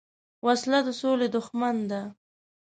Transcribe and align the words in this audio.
وسله 0.45 0.79
د 0.87 0.89
سولې 1.01 1.27
دښمن 1.35 1.77
ده 1.89 2.01